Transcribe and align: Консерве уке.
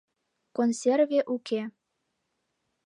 Консерве 0.55 1.19
уке. 1.35 1.61